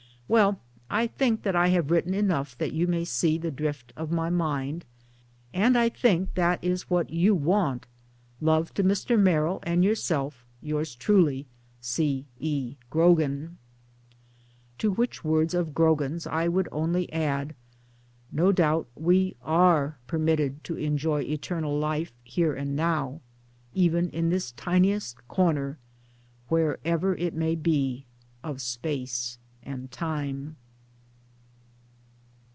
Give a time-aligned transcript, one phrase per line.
[0.31, 4.13] Well, I think that I have written enough that you may see the drift of
[4.13, 4.85] my mind,
[5.53, 7.85] and I think that is what you want.
[8.39, 9.19] Love to Mr.
[9.19, 11.47] Merrill and yourself, yours truly,
[11.81, 12.27] C.
[12.39, 12.77] E.
[12.89, 13.57] GROGAN."
[14.77, 17.53] To which words of Grogan's I would only add:"
[18.41, 23.19] No doubt we are permitted to enjoy eternal life here and now
[23.73, 25.77] even in this tiniest corner,
[26.47, 28.05] wherever it may be,
[28.45, 30.55] of space and time.."